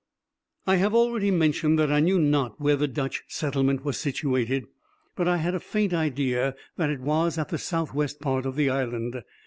[0.65, 4.65] I have already mentioned that I knew not where the Dutch settlement was situated,
[5.15, 8.55] but I had a faint idea that it was at the south west part of
[8.55, 9.21] the island.